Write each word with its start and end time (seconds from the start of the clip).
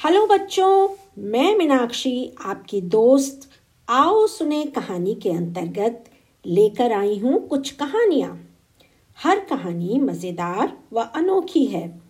Hello 0.00 0.26
बच्चों, 0.26 0.88
मैं 1.18 1.56
मीनाक्षी, 1.56 2.32
आपकी 2.40 2.80
दोस्त 2.82 3.40
आओ 3.88 4.26
सुने 4.26 4.62
कहानी 4.66 5.14
के 5.14 5.30
अंतर्गत 5.30 6.04
लेकर 6.44 6.92
आई 6.92 7.18
हूँ 7.18 7.40
कुछ 7.48 7.70
कहानियाँ। 7.72 8.30
हर 9.18 9.40
कहानी 9.40 9.98
मज़ेदार 9.98 10.72
व 10.92 11.02
अनोखी 11.16 11.64
है, 11.64 12.00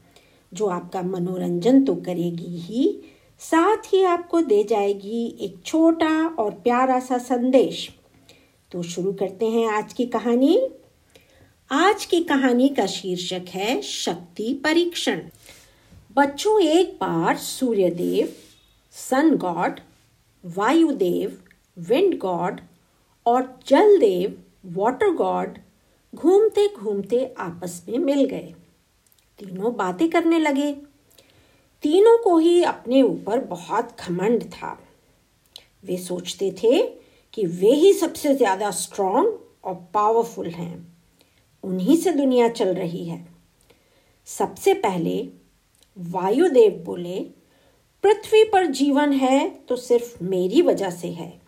जो 0.53 0.67
आपका 0.67 1.03
मनोरंजन 1.03 1.85
तो 1.85 1.95
करेगी 1.97 2.57
ही, 2.59 3.03
साथ 3.41 3.93
ही 3.93 4.03
आपको 4.05 4.43
दे 4.43 4.63
जाएगी 4.65 5.27
एक 5.41 5.61
छोटा 5.65 6.15
और 6.39 6.51
प्यारा 6.55 7.01
सा 7.01 7.19
संदेश। 7.19 7.89
तो 8.73 8.83
शुरू 8.83 9.13
करते 9.13 9.47
हैं 9.47 9.69
आज 9.73 9.93
की 9.93 10.07
कहानी। 10.07 10.59
आज 11.71 12.05
की 12.05 12.21
कहानी 12.21 12.69
का 12.69 12.87
शीर्षक 12.87 13.49
है 13.49 13.81
शक्ति 13.83 14.53
परीक्षण। 14.65 15.21
बच्चों, 16.17 16.61
एक 16.61 16.97
बार 17.01 17.37
Suryadev 17.37 18.33
sun 18.95 19.37
god 19.37 19.79
Vayudev 20.45 21.37
wind 21.79 22.19
god 22.19 22.61
और 23.27 23.43
जल 23.67 23.99
देव 23.99 24.43
वाटर 24.79 25.11
गॉड 25.11 25.59
घूमते 26.15 26.67
घूमते 26.69 27.25
आपस 27.39 27.85
में 27.89 27.99
मिल 27.99 28.25
गए। 28.25 28.55
तीनों 29.39 29.75
बातें 29.77 30.09
करने 30.11 30.39
लगे। 30.39 30.73
तीनों 31.83 32.19
को 32.19 32.37
ही 32.39 32.63
अपने 32.65 33.03
ऊपर 33.03 33.45
बहुत 33.45 33.97
घमंड 34.01 34.45
था। 34.45 34.79
वे 35.85 35.97
सोचते 35.97 36.51
थे 36.63 36.83
कि 37.33 37.47
वे 37.47 37.75
ही 37.75 37.93
सबसे 37.93 38.35
ज़्यादा 38.35 38.71
स्ट्रांग 38.71 39.27
और 39.65 39.75
पावरफुल 39.95 40.51
हैं। 40.51 40.75
उन्हीं 41.65 41.97
से 41.97 42.11
दुनिया 42.11 42.49
चल 42.49 42.75
रही 42.75 43.05
है। 43.05 43.27
सबसे 44.29 44.75
पहले 44.75 45.40
वायुदेव 45.99 46.83
बोले, 46.85 47.21
पृथ्वी 48.03 48.45
पर 48.45 48.67
जीवन 48.67 49.13
है 49.13 49.51
तो 49.51 49.77
सिर्फ़ 49.77 50.25
मेरी 50.25 50.63
वजह 50.63 50.91
से 50.91 51.09
है। 51.09 51.41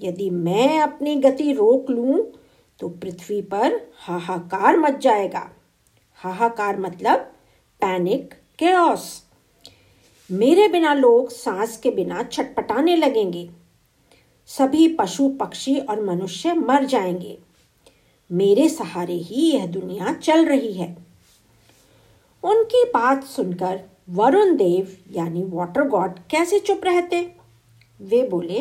यदि 0.00 0.30
मैं 0.30 0.80
अपनी 0.80 1.16
गति 1.16 1.52
रोक 1.52 1.90
लूँ 1.90 2.32
तो 2.80 2.88
पृथ्वी 2.88 3.40
पर 3.42 3.80
हाहाकार 3.96 4.76
मच 4.76 4.98
जाएगा। 4.98 5.50
हाहाकार 6.14 6.80
मतलब 6.80 7.18
पैनिक 7.80 8.34
केओस 8.58 9.22
मेरे 10.30 10.68
बिना 10.68 10.94
लोग 10.94 11.30
सांस 11.30 11.76
के 11.76 11.90
बिना 11.90 12.22
छटपटाने 12.22 12.96
लगेंगे। 12.96 13.50
सभी 14.46 14.88
पशु, 14.88 15.28
पक्षी 15.28 15.78
और 15.78 16.04
मनुष्य 16.04 16.52
मर 16.52 16.84
जाएँगे। 16.84 17.38
मेरे 18.32 18.68
सहारे 18.68 19.14
ही 19.14 19.50
यह 19.52 19.66
दुनिया 19.66 20.12
चल 20.12 20.44
रही 20.46 20.72
है। 20.72 21.05
उनकी 22.46 22.84
बात 22.84 23.24
सुनकर 23.24 23.80
वरुण 24.10 24.56
देव, 24.56 24.96
यानी 25.12 25.44
वाटर 25.44 25.88
गॉड 25.88 26.12
कैसे 26.30 26.58
चुप 26.58 26.80
रहते? 26.84 27.32
वे 28.00 28.28
बोले, 28.28 28.60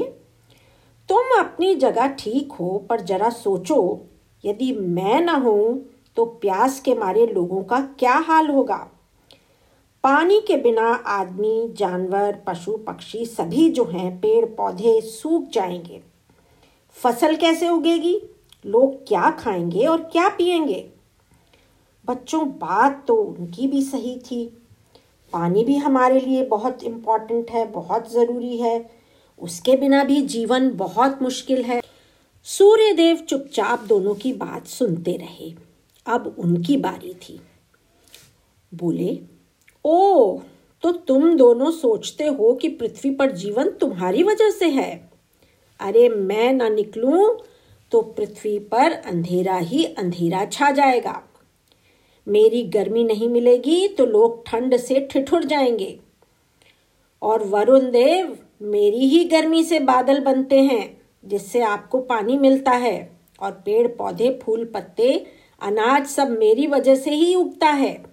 तुम 1.10 1.40
अपनी 1.40 1.76
जगह 1.76 2.08
ठीक 2.08 2.52
हो, 2.52 2.86
पर 2.90 3.02
जरा 3.02 3.30
सोचो, 3.30 4.02
यदि 4.46 4.74
मैं 4.74 5.22
न 5.22 5.30
हूँ 5.30 5.86
तो 6.16 6.26
प्यास 6.26 6.80
के 6.80 6.96
मारे 6.96 7.28
लोगों 7.28 7.64
का 7.64 7.80
क्या 7.80 8.14
हाल 8.14 8.48
होगा? 8.48 8.88
पानी 10.04 10.40
के 10.40 10.58
बिना 10.58 10.90
आदमी, 10.92 11.74
जानवर, 11.78 12.44
पशु, 12.48 12.78
पक्षी 12.78 13.26
सभी 13.26 13.70
जो 13.70 13.86
हैं 13.86 14.18
पेड़ 14.18 14.46
पौधे 14.46 15.02
सूख 15.02 15.50
जाएँगे। 15.50 16.02
फ़सल 16.92 17.36
कैसे 17.36 17.70
उगेगी? 17.70 18.22
लोग 18.66 19.08
क्या 19.08 19.32
खाएँगे 19.32 19.86
और 19.86 20.02
क्या 20.02 20.30
पिएँगे 20.30 20.90
बच्चों, 22.08 22.50
बात 22.50 23.06
तो 23.08 23.16
उनकी 23.16 23.68
भी 23.68 23.82
सही 23.82 24.20
थी। 24.20 24.46
पानी 25.34 25.64
भी 25.64 25.76
हमारे 25.76 26.20
लिए 26.20 26.46
बहुत 26.46 26.84
इंपॉर्टेंट 26.84 27.52
है, 27.52 27.72
बहुत 27.72 28.12
ज़रूरी 28.12 28.58
है। 28.58 28.90
उसके 29.40 29.78
बिना 29.78 30.04
भी 30.04 30.22
जीवन 30.22 30.72
बहुत 30.72 31.22
मुश्किल 31.22 31.62
है। 31.64 31.82
सूर्यदेव 32.44 33.16
चुपचाप 33.16 33.82
दोनों 33.82 34.16
की 34.16 34.34
बात 34.34 34.68
सुनते 34.68 35.12
रहे। 35.12 35.54
अब 36.06 36.36
उनकी 36.40 36.78
बारी 36.78 37.14
थी। 37.14 37.42
बोले, 38.74 39.20
ओ 39.86 40.38
तो 40.82 40.92
तुम 40.92 41.38
दोनों 41.38 41.72
सोचते 41.72 42.24
हो 42.24 42.54
कि 42.54 42.70
पृथ्वी 42.70 43.12
पर 43.12 43.32
जीवन 43.32 43.70
तुम्हारी 43.70 44.24
वजह 44.24 44.50
से 44.50 44.70
है? 44.70 45.10
अरे, 45.80 46.10
मैं 46.10 46.54
ना 46.54 46.70
निकलूं 46.70 47.36
तो 47.92 48.02
पृथ्वी 48.02 48.60
पर 48.60 48.92
अंधेरा 48.92 49.58
ही 49.58 49.86
अंधेरा 49.86 50.46
छा 50.46 50.72
जाएगा। 50.72 51.24
मेरी 52.28 52.64
गर्मी 52.64 53.04
नहीं 53.04 53.30
मिलेगी 53.30 53.88
तो 53.88 54.06
लोग 54.06 54.48
ठंड 54.48 54.78
से 54.78 55.08
ठिठुर 55.12 55.44
जाएँगे। 55.44 56.00
और 57.22 57.44
वरुण 57.44 57.80
देव, 57.80 58.38
मेरी 58.62 59.08
ही 59.08 59.24
गर्मी 59.24 59.64
से 59.64 59.80
बादल 59.80 60.20
बनते 60.20 60.60
हैं, 60.60 61.02
जिससे 61.26 61.62
आपको 61.62 62.00
पानी 62.00 62.38
मिलता 62.38 62.72
है, 62.72 63.20
और 63.42 63.52
पेड़ 63.52 63.88
पौधे 63.88 64.40
फूल 64.44 64.66
पत्ते 64.66 65.26
अनाज 65.62 66.08
सब 66.08 66.30
मेरी 66.30 66.68
वजह 66.68 66.96
से 66.96 67.12
ही 67.12 67.36
उगता 67.36 67.68
है। 67.68 68.06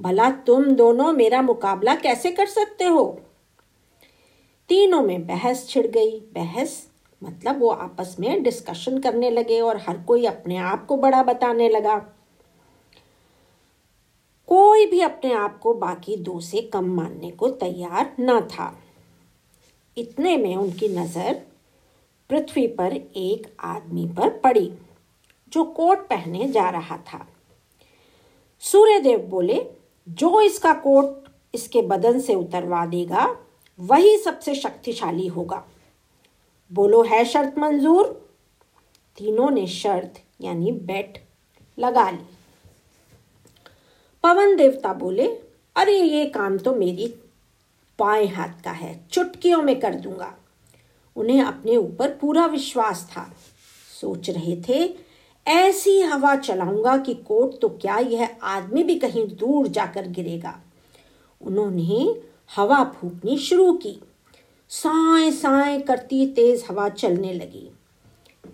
भला 0.00 0.30
तुम 0.30 0.64
दोनों 0.64 1.12
मेरा 1.12 1.42
मुकाबला 1.42 1.94
कैसे 1.94 2.30
कर 2.30 2.46
सकते 2.46 2.84
हो? 2.84 3.20
तीनों 4.68 5.02
में 5.02 5.26
बहस 5.26 5.68
छिड़ 5.68 5.86
गई। 5.86 6.20
बहस 6.20 6.88
मतलब 7.24 7.60
वो 7.60 7.68
आपस 7.68 8.16
में 8.20 8.42
डिस्कशन 8.42 8.98
करने 8.98 9.30
लगे 9.30 9.60
और 9.60 9.76
हर 9.76 9.98
कोई 9.98 10.26
अपने 10.26 10.56
आप 10.56 10.86
को 10.86 10.96
बड़ा 10.96 11.22
बताने 11.22 11.68
लगा। 11.68 12.21
कोई 14.52 14.86
भी 14.86 15.00
अपने 15.00 15.32
आप 15.32 15.58
को 15.58 15.74
बाकी 15.74 16.16
दो 16.16 16.40
से 16.40 16.60
कम 16.62 16.84
मानने 16.84 17.30
को 17.30 17.48
तैयार 17.48 18.16
न 18.20 18.40
था। 18.40 18.78
इतने 19.96 20.36
में 20.36 20.56
उनकी 20.56 20.88
नज़र 20.88 21.34
पृथ्वी 22.28 22.66
पर 22.66 22.92
एक 23.16 23.56
आदमी 23.60 24.06
पर 24.06 24.28
पड़ी, 24.28 24.72
जो 25.52 25.64
कोट 25.64 25.98
पहने 25.98 26.48
जा 26.48 26.70
रहा 26.70 26.96
था। 26.96 27.28
सूर्यदेव 28.60 29.18
बोले, 29.18 29.66
जो 30.08 30.40
इसका 30.40 30.72
कोट 30.72 31.28
इसके 31.54 31.82
बदन 31.82 32.20
से 32.20 32.34
उतरवा 32.34 32.86
देगा, 32.86 33.36
वही 33.80 34.18
सबसे 34.18 34.54
शक्तिशाली 34.54 35.26
होगा। 35.26 35.64
बोलो, 36.72 37.02
है 37.02 37.24
शर्त 37.24 37.58
मंजूर? 37.58 38.32
तीनों 39.16 39.50
ने 39.50 39.66
शर्त, 39.66 40.22
यानी 40.40 40.72
बेट, 40.72 41.18
लगा 41.78 42.10
ली। 42.10 42.24
पवन 44.22 44.56
देवता 44.56 44.92
बोले, 44.92 45.26
अरे, 45.76 46.00
ये 46.00 46.26
काम 46.26 46.58
तो 46.58 46.74
मेरी 46.74 47.14
पाए 47.98 48.26
हाथ 48.26 48.64
का 48.64 48.70
है, 48.70 49.00
चुटकियों 49.10 49.62
में 49.62 49.80
कर 49.80 49.94
दूँगा। 49.94 50.36
उन्हें 51.16 51.42
अपने 51.42 51.76
ऊपर 51.76 52.10
पूरा 52.10 52.46
विश्वास 52.46 53.10
था। 53.12 53.34
सोच 54.00 54.30
रहे 54.30 54.62
थे, 54.68 54.94
ऐसी 55.46 56.00
हवा 56.00 56.36
चलाऊँगा 56.36 56.96
कि 56.96 57.14
कोट 57.14 57.60
तो 57.60 57.68
क्या 57.68 57.98
यह 57.98 58.36
आदमी 58.42 58.82
भी 58.82 58.98
कहीं 58.98 59.36
दूर 59.36 59.68
जाकर 59.68 60.08
गिरेगा? 60.08 60.60
उन्होंने 61.40 62.20
हवा 62.56 62.84
फूकनी 62.84 63.38
शुरू 63.38 63.72
की। 63.72 64.00
साए 64.68 65.30
साए 65.30 65.80
करती 65.80 66.26
तेज 66.26 66.64
हवा 66.70 66.88
चलने 66.88 67.32
लगी। 67.32 67.72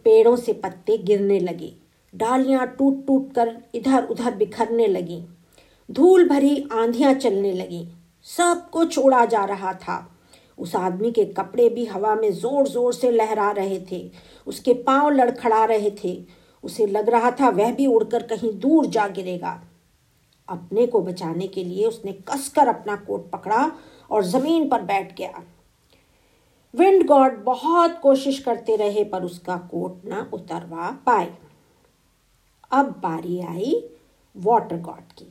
पेड़ों 0.05 0.37
से 0.37 0.53
पत्ते 0.53 0.99
गिरने 0.99 1.39
लगे। 1.39 1.73
डालियाँ 2.15 2.67
टूट 2.67 3.07
टूट 3.07 3.35
कर 3.35 3.63
इधर 3.75 4.05
उधर 4.05 4.35
बिखरने 4.35 4.87
लगी। 4.87 5.23
धूल 5.89 6.29
भरी 6.29 6.69
आंधियाँ 6.73 7.13
चलने 7.15 7.53
लगी। 7.53 7.87
सब 8.27 8.69
कुछ 8.71 8.99
उड़ा 8.99 9.25
जा 9.25 9.45
रहा 9.45 9.73
था। 9.75 10.07
उस 10.59 10.75
आदमी 10.77 11.11
के 11.13 11.25
कपड़े 11.25 11.69
भी 11.69 11.85
हवा 11.87 12.15
में 12.15 12.31
ज़ोर 12.33 12.69
ज़ोर 12.69 12.93
से 12.95 13.11
लहरा 13.11 13.51
रहे 13.51 13.79
थे। 13.93 14.11
उसके 14.47 14.75
पाँव 14.75 15.11
लड़खड़ा 15.11 15.65
रहे 15.65 15.91
थे। 16.05 16.17
उसे 16.65 16.87
लग 16.87 17.09
रहा 17.09 17.31
था 17.31 17.49
वह 17.49 17.73
भी 17.73 17.87
उड़कर 17.87 18.23
कहीं 18.27 18.53
दूर 18.61 18.87
जा 18.87 19.07
गिरेगा। 19.09 19.61
अपने 20.49 20.87
को 20.87 21.01
बचाने 21.01 21.47
के 21.47 21.65
लिए 21.65 21.87
उसने 21.87 22.13
कसकर 22.29 22.69
अपना 22.69 22.97
कोट 22.97 23.31
पकड़ा 23.31 23.71
और 24.11 24.25
ज़मीन 24.25 24.69
पर 24.69 24.83
बैठ 24.83 25.17
गया। 25.17 25.43
विंड 26.75 27.07
गॉड 27.07 27.43
बहुत 27.45 27.99
कोशिश 28.03 28.39
करते 28.39 28.77
रहे, 28.77 29.05
पर 29.05 29.23
उसका 29.23 29.57
कोट 29.71 30.05
ना 30.05 30.29
उतरवा 30.35 30.91
पाए। 31.07 31.33
अब 32.71 32.95
बारी 33.03 33.41
आई 33.41 33.75
वाटर 34.37 34.81
गॉड 34.81 35.13
की। 35.13 35.28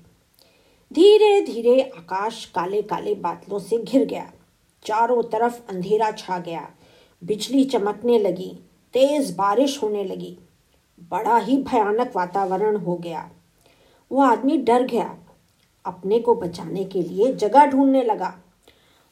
धीरे 0.93 1.41
धीरे 1.41 1.81
आकाश 1.81 2.45
काले 2.45 2.81
काले 2.81 3.15
बादलों 3.15 3.59
से 3.59 3.77
घिर 3.77 4.05
गया। 4.05 4.31
चारों 4.85 5.23
तरफ़ 5.23 5.59
अंधेरा 5.69 6.11
छा 6.11 6.39
गया। 6.39 6.69
बिजली 7.23 7.63
चमकने 7.63 8.19
लगी, 8.19 8.59
तेज 8.93 9.35
बारिश 9.35 9.83
होने 9.83 10.03
लगी। 10.03 10.37
बड़ा 11.11 11.37
ही 11.37 11.57
भयानक 11.57 12.13
वातावरण 12.15 12.77
हो 12.77 12.95
गया। 12.95 13.31
वो 14.11 14.21
आदमी 14.21 14.57
डर 14.57 14.83
गया। 14.83 15.17
अपने 15.85 16.19
को 16.19 16.35
बचाने 16.35 16.85
के 16.85 17.01
लिए 17.01 17.33
जगह 17.33 17.65
ढूँढने 17.65 18.03
लगा। 18.03 18.33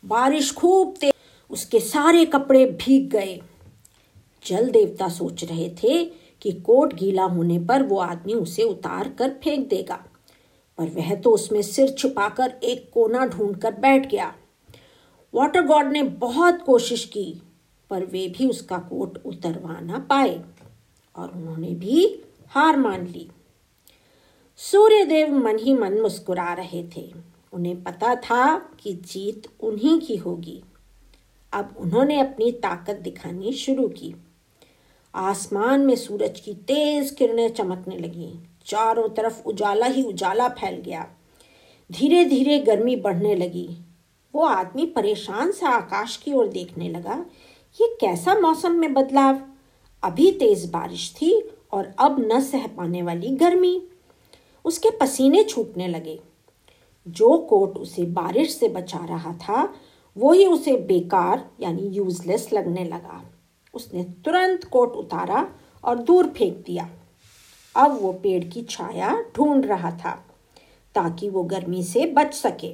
बारिश 0.06 0.54
खूब 0.54 0.95
तेज, 1.01 1.13
उसके 1.50 1.80
सारे 1.80 2.25
कपड़े 2.25 2.66
भीग 2.66 3.10
गए। 3.10 3.39
जल 4.45 4.69
देवता 4.69 5.10
सोच 5.10 5.44
रहे 5.44 5.69
थे 5.69 6.06
कि 6.42 6.51
कोट 6.51 6.94
गीला 6.94 7.24
होने 7.24 7.60
पर 7.60 7.83
वो 7.83 7.98
आदमी 7.98 8.33
उसे 8.33 8.63
उतार 8.63 9.10
कर 9.10 9.30
फेंक 9.44 9.68
देगा। 9.69 10.04
पर 10.77 10.89
वह 10.89 11.16
तो 11.16 11.31
उसमें 11.31 11.62
सिर 11.62 11.89
छुपाकर 11.89 12.60
एक 12.63 12.92
कोना 12.94 13.25
ढूंढकर 13.25 13.74
बैठ 13.74 14.12
गया। 14.12 14.36
वाटर 15.33 15.62
गॉड 15.62 15.86
ने 15.86 16.04
बहुत 16.04 16.62
कोशिश 16.62 17.06
की, 17.06 17.42
पर 17.89 18.06
वे 18.06 18.27
भी 18.27 18.50
उसका 18.50 18.77
कोट 18.77 19.18
उतरवा 19.25 19.80
ना 19.80 20.00
पाए 20.00 20.44
और 21.16 21.31
उन्होंने 21.31 21.68
भी 21.68 22.24
हार 22.48 22.77
मान 22.77 23.07
ली। 23.07 23.30
सूर्यदेव 24.56 25.33
मन 25.33 25.60
ही 25.60 25.74
मन 25.74 25.94
मुस्कुरा 25.94 26.54
रहे 26.54 26.83
थे। 26.98 27.13
उन्हें 27.54 27.83
पता 27.83 28.16
था 28.16 28.57
कि 28.57 28.94
जीत 28.94 29.48
उन्हीं 29.60 30.00
की 30.00 30.16
होगी। 30.16 30.63
अब 31.54 31.75
उन्होंने 31.78 32.19
अपनी 32.19 32.51
ताकत 32.51 32.95
दिखानी 32.95 33.54
शुरू 33.54 33.88
की। 33.88 34.16
आसमान 35.16 35.81
में 35.81 35.95
सूरज 35.95 36.39
की 36.39 36.54
तेज 36.54 37.12
किरणें 37.12 37.50
चमकने 37.50 37.98
लगी। 37.98 38.39
चारों 38.66 39.08
तरफ़ 39.10 39.44
उजाला 39.46 39.86
ही 39.86 40.04
उजाला 40.04 40.48
फैल 40.50 40.76
गया। 40.76 41.08
धीरे 41.90 42.24
धीरे 42.26 42.60
गर्मी 42.60 42.96
बढ़ने 42.96 43.36
लगी। 43.36 43.68
वो 44.34 44.44
आदमी 44.44 44.86
परेशान 44.86 45.52
सा 45.52 45.70
आकाश 45.70 46.16
की 46.18 46.34
ओर 46.34 46.48
देखने 46.48 46.90
लगा, 46.90 47.26
ये 47.82 47.88
कैसा 48.02 48.36
मौसम 48.36 48.72
में 48.72 48.94
बदलाव? 48.94 49.42
अभी 50.04 50.32
तेज 50.32 50.70
बारिश 50.70 51.12
थी 51.12 51.32
और 51.72 51.94
अब 52.00 52.20
न 52.34 52.40
सह 52.42 52.68
पाने 52.68 53.02
वाली 53.02 53.30
गर्मी। 53.30 53.82
उसके 54.66 54.90
पसीने 54.90 55.44
छूटने 55.44 55.88
लगे। 55.88 56.20
जो 57.08 57.38
कोट 57.40 57.78
उसे 57.78 58.04
बारिश 58.04 58.56
से 58.56 58.70
बचा 58.70 59.06
रहा 59.06 59.34
था 59.34 59.74
वो 60.16 60.32
ही 60.34 60.46
उसे 60.46 60.76
बेकार 60.78 61.50
यानी 61.60 61.88
यूजलेस 61.88 62.50
लगने 62.54 62.84
लगा। 62.84 63.22
उसने 63.74 64.04
तुरंत 64.26 64.64
कोट 64.64 64.94
उतारा 64.94 65.48
और 65.84 65.98
दूर 65.98 66.28
फेंक 66.28 66.58
दिया। 66.58 66.90
अब 67.75 68.00
वो 68.01 68.12
पेड़ 68.13 68.44
की 68.44 68.62
छाया 68.62 69.12
ढूंढ 69.36 69.66
रहा 69.66 69.92
था, 69.92 70.12
ताकि 70.95 71.30
वो 71.30 71.44
गर्मी 71.44 71.83
से 71.83 72.06
बच 72.06 72.33
सके। 72.33 72.74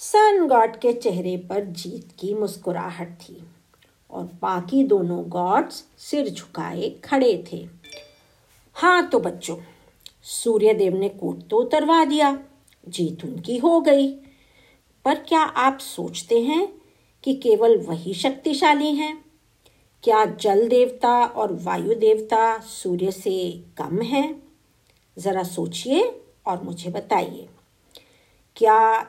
सन 0.00 0.46
गॉड 0.48 0.76
के 0.76 0.92
चेहरे 0.92 1.36
पर 1.50 1.64
जीत 1.64 2.12
की 2.18 2.34
मुस्कुराहट 2.34 3.12
थी 3.20 3.42
और 4.10 4.24
बाकी 4.42 4.82
दोनों 4.84 5.22
गॉड्स 5.28 5.84
सिर 5.98 6.28
झुकाए 6.28 6.90
खड़े 7.04 7.44
थे। 7.52 7.66
हाँ 8.76 9.08
तो 9.08 9.18
बच्चों, 9.20 9.56
सूर्यदेव 10.22 10.96
ने 10.96 11.08
कोट 11.08 11.46
तो 11.48 11.56
उतरवा 11.56 12.04
दिया, 12.04 12.38
जीत 12.88 13.24
उनकी 13.24 13.56
हो 13.58 13.80
गई। 13.80 14.08
पर 15.04 15.18
क्या 15.18 15.40
आप 15.40 15.78
सोचते 15.78 16.40
हैं 16.40 16.66
कि 17.24 17.34
केवल 17.34 17.76
वही 17.78 18.14
शक्तिशाली 18.14 18.94
हैं? 18.94 19.24
क्या 20.02 20.24
जल 20.24 20.68
देवता 20.68 21.24
और 21.24 21.52
वायु 21.52 21.94
देवता 21.94 22.58
सूर्य 22.58 23.12
से 23.12 23.64
कम 23.78 24.02
है? 24.02 24.42
ज़रा 25.18 25.42
सोचिए 25.42 26.22
और 26.46 26.62
मुझे 26.62 26.90
बताइए। 26.90 27.48
क्या 28.56 29.06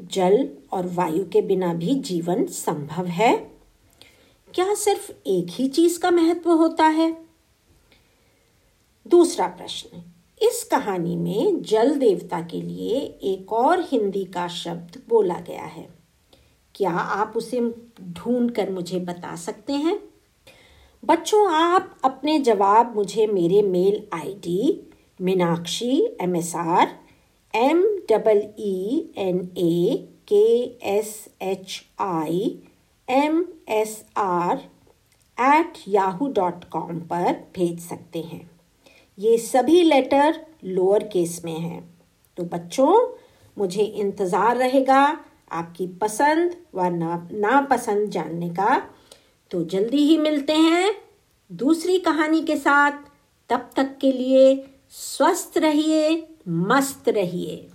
जल 0.00 0.50
और 0.72 0.86
वायु 0.86 1.24
के 1.24 1.42
बिना 1.42 1.74
भी 1.74 1.94
जीवन 1.94 2.46
संभव 2.46 3.06
है? 3.06 3.36
क्या 4.54 4.74
सिर्फ़ 4.74 5.12
एक 5.26 5.46
ही 5.50 5.68
चीज़ 5.68 6.00
का 6.00 6.10
महत्व 6.10 6.52
होता 6.52 6.84
है? 6.84 7.16
दूसरा 9.06 9.46
प्रश्न, 9.46 10.02
इस 10.42 10.68
कहानी 10.70 11.16
में 11.16 11.62
जल 11.62 11.98
देवता 11.98 12.40
के 12.40 12.62
लिए 12.62 13.00
एक 13.22 13.52
और 13.52 13.80
हिंदी 13.80 14.24
का 14.24 14.48
शब्द 14.48 15.02
बोला 15.08 15.40
गया 15.40 15.64
है। 15.64 15.88
क्या 16.74 16.90
आप 16.90 17.32
उसे 17.36 17.74
ढूंढ 18.00 18.50
कर 18.50 18.70
मुझे 18.70 18.98
बता 18.98 19.36
सकते 19.36 19.72
हैं? 19.72 20.07
बच्चों, 21.02 21.50
आप 21.54 22.00
अपने 22.04 22.38
जवाब 22.38 22.94
मुझे 22.96 23.26
मेरे 23.26 23.60
mail 23.62 24.02
ID 24.14 24.88
Meenakshi 25.20 25.96
M 26.20 26.34
S 26.36 26.54
R 26.56 26.88
M 27.54 27.82
double 28.10 28.42
E 28.58 29.12
N 29.18 29.38
A 29.58 30.08
K 30.28 30.42
S 30.90 31.12
H 31.42 31.80
I 32.00 32.42
M 33.08 33.44
S 33.68 34.04
R 34.16 34.58
at 35.38 35.78
Yahoo 35.88 36.28
dot 36.32 36.64
com 36.64 36.98
पर 37.12 37.32
भेज 37.54 37.80
सकते 37.80 38.22
हैं। 38.22 38.50
ये 39.18 39.36
सभी 39.38 39.82
लेटर 39.82 40.40
लोअर 40.64 41.08
केस 41.12 41.40
में 41.44 41.58
हैं। 41.58 41.82
तो 42.38 42.44
बच्चों, 42.46 42.92
मुझे 43.56 43.82
इंतज़ार 43.82 44.56
रहेगा 44.56 45.02
आपकी 45.52 45.86
पसंद 46.02 46.56
व 46.74 46.88
ना, 46.88 47.28
नापसंद 47.32 48.08
जानने 48.10 48.50
का 48.50 48.82
तो 49.50 49.64
जल्दी 49.64 49.96
ही 49.96 50.18
मिलते 50.18 50.52
हैं 50.52 50.94
दूसरी 51.52 51.98
कहानी 51.98 52.42
के 52.42 52.56
साथ। 52.56 52.92
तब 53.48 53.70
तक 53.76 53.98
के 54.00 54.12
लिए 54.12 54.70
स्वस्थ 54.90 55.58
रहिए, 55.58 56.28
मस्त 56.48 57.08
रहिए। 57.08 57.70